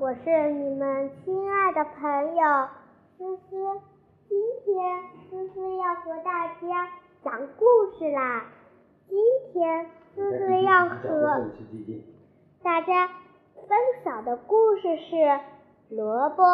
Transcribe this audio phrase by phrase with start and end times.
[0.00, 2.68] 我是你们亲爱的朋友
[3.18, 3.80] 思思。
[4.30, 6.88] 今天思思要和大家
[7.22, 7.66] 讲故
[7.98, 8.46] 事啦。
[9.10, 9.18] 今
[9.52, 11.42] 天思思要和
[12.62, 13.08] 大家
[13.68, 15.16] 分享的故事是
[15.90, 16.44] 《萝卜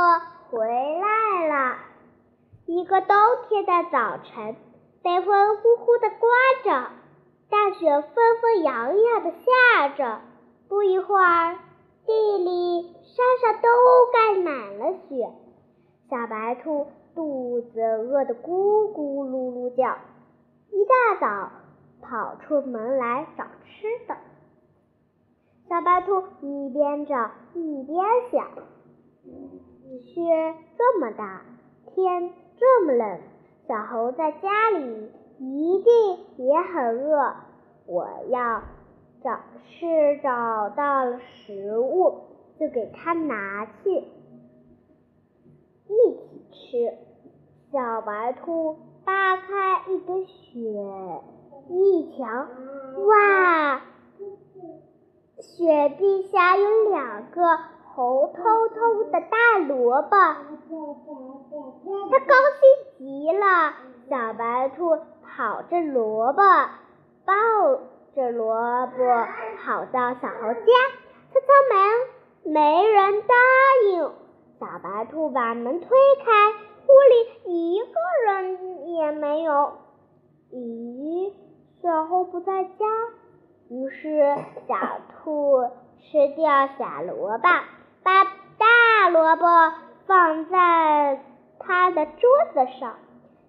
[0.50, 1.74] 回来了》。
[2.66, 3.16] 一个冬
[3.48, 4.56] 天的早晨，
[5.04, 6.28] 北风呼呼的刮
[6.64, 6.90] 着，
[7.48, 10.20] 大雪纷纷扬扬的下着。
[10.68, 11.58] 不一会儿，
[12.06, 13.68] 地里、山上都
[14.12, 15.28] 盖满了雪。
[16.08, 19.98] 小白兔肚子饿得咕咕噜噜叫，
[20.70, 21.50] 一大早
[22.00, 24.16] 跑出门来找吃的。
[25.68, 27.98] 小白兔一边找一边
[28.30, 28.46] 想：
[30.00, 31.42] 雪这么大，
[31.86, 33.18] 天这么冷，
[33.66, 37.34] 小猴在家里一定也很饿。
[37.86, 38.62] 我要。
[39.26, 42.20] 找是找到了食物，
[42.60, 43.90] 就给他拿去
[45.88, 46.94] 一起吃。
[47.72, 51.20] 小白兔扒开一根雪，
[51.68, 52.24] 一瞧，
[53.08, 53.80] 哇，
[55.40, 57.42] 雪地下有两个
[57.96, 60.10] 红彤彤的大萝卜，
[62.10, 63.74] 它高兴极了。
[64.08, 66.42] 小白兔跑着萝卜
[67.24, 67.95] 抱。
[68.16, 68.96] 这萝卜
[69.62, 70.72] 跑到小猴家，
[71.34, 73.34] 敲敲门，没人答
[73.90, 74.10] 应。
[74.58, 75.88] 小白兔把门推
[76.24, 76.50] 开，
[76.88, 79.74] 屋里一个人也没有。
[80.50, 81.30] 咦，
[81.82, 82.86] 小猴不在家。
[83.68, 84.34] 于是
[84.66, 84.76] 小
[85.22, 87.48] 兔吃掉小萝卜，
[88.02, 89.46] 把大萝卜
[90.06, 91.20] 放在
[91.58, 92.94] 它的桌子上。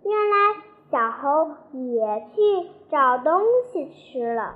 [0.03, 0.61] 原来。
[0.89, 4.55] 小猴也去找东西吃了。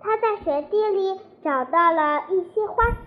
[0.00, 3.04] 他在雪地里找到了一些花生。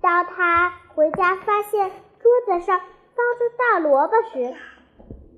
[0.00, 2.88] 当他回家发现桌子上放
[3.38, 4.54] 着大萝卜时，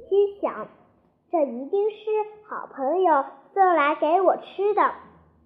[0.08, 0.68] 心想：
[1.30, 1.96] 这一定是
[2.48, 3.24] 好朋友
[3.54, 4.92] 送来给我吃的。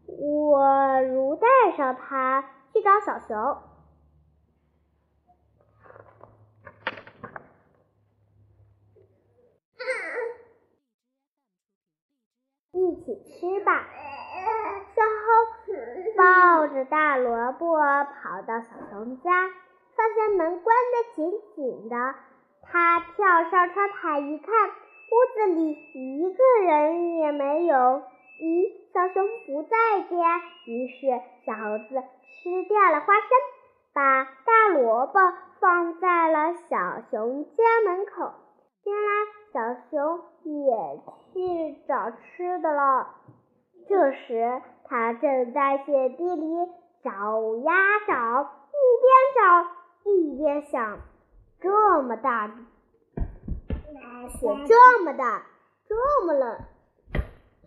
[0.06, 3.58] 我如带上它去找小熊。
[12.74, 13.84] 一起吃吧。
[14.94, 15.26] 小猴
[16.16, 19.30] 抱着大萝卜跑到小熊家，
[19.96, 22.14] 发现门关得紧紧的。
[22.62, 27.76] 他跳上窗台一看，屋子里一个人也没有。
[28.40, 30.40] 咦，小熊不在家。
[30.66, 31.06] 于是
[31.44, 33.28] 小猴子吃掉了花生，
[33.92, 35.20] 把大萝卜
[35.60, 38.32] 放在了小熊家门口。
[38.84, 39.32] 原来。
[39.52, 40.74] 小熊也
[41.32, 43.08] 去找吃的了。
[43.88, 46.54] 这时，他正在雪地里
[47.02, 47.10] 找
[47.56, 47.72] 呀
[48.06, 49.66] 找，一边找
[50.10, 50.98] 一边想：
[51.60, 52.48] 这么大
[54.38, 55.42] 雪，这么大，
[55.88, 56.58] 这么冷，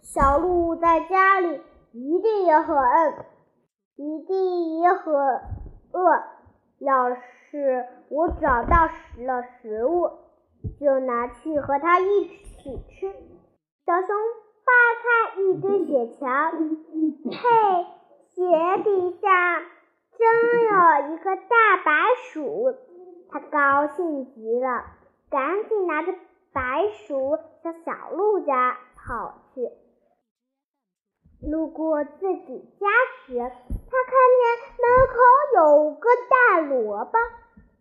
[0.01, 1.61] 小鹿在家里
[1.91, 3.25] 一定也很饿，
[3.95, 6.23] 一定也很饿。
[6.79, 8.85] 要是我找到
[9.17, 10.11] 了食物。
[10.79, 13.13] 就拿去和他一起吃。
[13.85, 14.07] 小熊
[14.65, 14.73] 扒
[15.03, 17.85] 开一堆雪墙，嘿，
[18.33, 19.59] 雪底下
[20.17, 20.25] 真
[20.63, 21.91] 有一个大白
[22.31, 22.73] 鼠，
[23.29, 24.85] 它高兴极了，
[25.29, 26.15] 赶紧拿着
[26.51, 29.69] 白鼠向小鹿家跑去。
[31.47, 32.87] 路过自己家
[33.27, 34.49] 时，他看见
[34.81, 35.15] 门口
[35.57, 37.11] 有个大萝卜，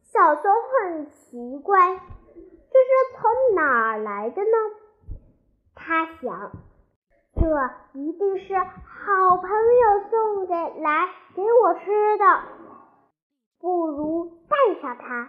[0.03, 1.97] 小熊很奇怪。
[1.97, 4.51] 这是从哪儿来的呢？
[5.87, 6.51] 他想，
[7.35, 7.41] 这
[7.99, 12.25] 一定是好朋友送给来给我吃的，
[13.61, 15.29] 不如带上它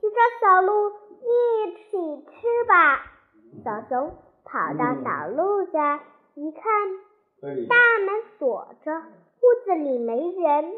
[0.00, 3.02] 去找小鹿一起吃吧。
[3.62, 6.00] 小熊跑到小鹿家，
[6.34, 6.62] 一看，
[7.68, 10.72] 大门锁着，屋子里没人，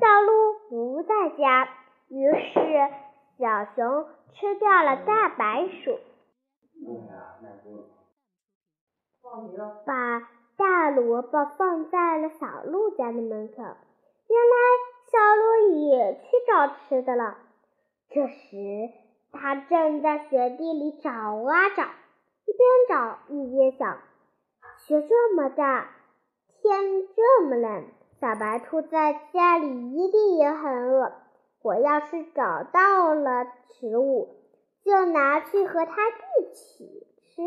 [0.00, 1.68] 小鹿不在家，
[2.08, 2.88] 于是
[3.38, 4.06] 小熊。
[4.38, 5.98] 吃掉了大白鼠，
[9.84, 13.56] 把大萝卜放在了小鹿家的门口。
[13.58, 14.56] 原来
[15.10, 17.38] 小鹿也去找吃的了。
[18.08, 18.90] 这时，
[19.32, 21.82] 它正在雪地里找啊找，
[22.44, 23.98] 一边找一边想：
[24.78, 25.90] 雪这么大，
[26.60, 27.84] 天这么冷，
[28.20, 31.12] 小白兔在家里一定也很饿。
[31.62, 34.36] 我要是找到了食物，
[34.84, 37.42] 就拿去和它一起吃。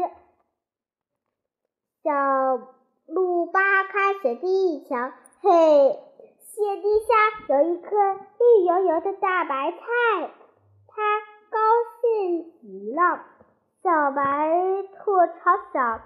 [2.02, 2.12] 小
[3.08, 5.12] 鹿扒开雪地一瞧，
[5.42, 6.00] 嘿，
[6.40, 9.78] 雪地下有一颗绿油油的大白菜，
[10.88, 11.20] 他
[11.50, 11.60] 高
[12.02, 13.26] 兴极了。
[13.84, 16.02] 小白兔朝小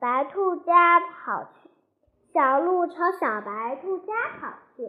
[0.00, 1.70] 白兔家跑去，
[2.32, 4.82] 小鹿朝小白兔家跑去。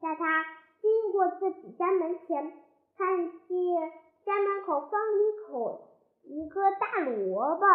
[0.00, 0.44] 在它
[0.80, 2.52] 经过自己家门前，
[2.96, 3.92] 看见
[4.24, 5.88] 家门口放一口
[6.22, 7.66] 一个大萝卜，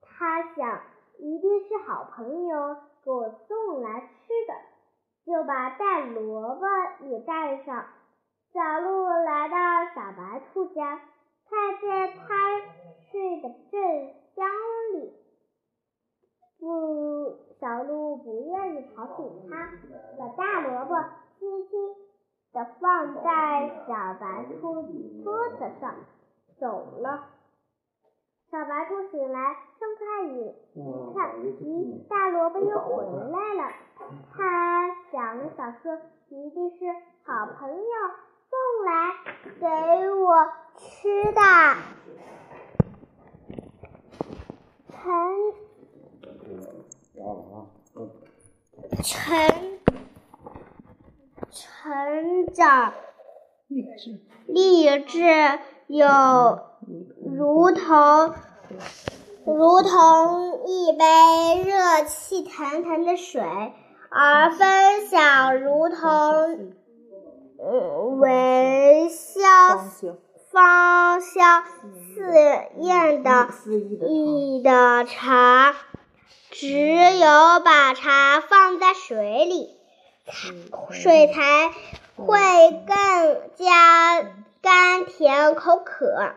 [0.00, 0.80] 他想
[1.22, 4.06] 一定是好朋友给我送来吃
[4.46, 4.54] 的。
[5.24, 6.66] 就把带萝卜
[7.06, 7.86] 也带上。
[8.52, 9.56] 小鹿来到
[9.94, 11.00] 小白兔家，
[11.48, 12.60] 看见它
[13.10, 14.44] 睡得正香
[14.94, 15.14] 里，
[16.58, 19.70] 不，小鹿不愿意吵醒它，
[20.18, 20.96] 把大萝卜
[21.38, 21.94] 轻轻
[22.52, 24.82] 地放在小白兔
[25.22, 25.94] 桌子上，
[26.58, 27.26] 走了。
[28.50, 30.04] 小白兔醒来，睁开
[30.34, 30.54] 眼，
[31.42, 33.62] 咦，大萝卜又回来了。
[34.34, 35.98] 他想了想说，
[36.28, 36.76] 一定是
[37.24, 37.84] 好朋友
[38.50, 38.52] 送
[38.84, 38.90] 来
[39.60, 39.66] 给
[40.10, 41.40] 我吃的。
[44.92, 45.02] 成
[49.02, 49.08] 成
[51.50, 52.92] 成长
[53.68, 55.58] 励志励志
[55.88, 56.06] 有
[57.36, 58.34] 如同
[59.44, 63.42] 如同一杯热气腾腾的水。
[64.14, 66.74] 而分享如同
[68.18, 69.40] 微笑
[70.50, 72.34] 芳香四
[72.76, 73.48] 艳的
[74.06, 75.74] 意的茶，
[76.50, 79.78] 只有把茶放在水里，
[80.90, 81.70] 水才
[82.16, 82.36] 会
[82.86, 84.22] 更加
[84.60, 86.34] 甘甜口渴。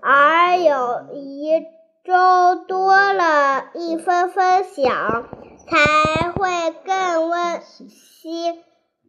[0.00, 1.64] 而有一
[2.04, 5.28] 粥多了一分分享。
[5.64, 8.62] 才会更温馨、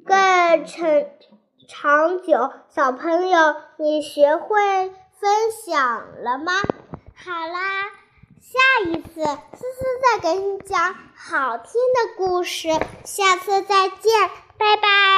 [0.05, 0.85] 更长
[1.67, 2.53] 长久。
[2.69, 6.53] 小朋友，你学会分享了吗？
[7.15, 7.89] 好啦，
[8.39, 12.69] 下一次思思再给你讲好听的故事，
[13.03, 15.03] 下次再见，拜拜。